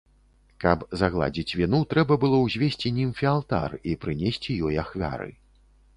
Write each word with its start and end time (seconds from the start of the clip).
Каб 0.63 0.85
загладзіць 1.01 1.55
віну, 1.59 1.81
трэба 1.91 2.17
было 2.25 2.37
ўзвесці 2.45 2.93
німфе 2.97 3.29
алтар 3.35 3.79
і 3.93 3.97
прынесці 4.07 4.61
ёй 4.71 4.75
ахвяры. 4.87 5.31